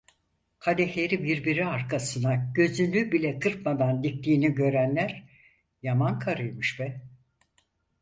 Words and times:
Kadehleri 0.59 1.23
birbiri 1.23 1.65
arkasına, 1.65 2.51
gözünü 2.55 3.11
bile 3.11 3.39
kırpmadan 3.39 4.03
diktiğini 4.03 4.53
görenler: 4.55 5.29
"Yaman 5.83 6.19
karıymış 6.19 6.79
be!" 6.79 7.01